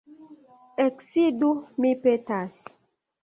[0.85, 1.49] Eksidu,
[1.85, 2.57] mi petas.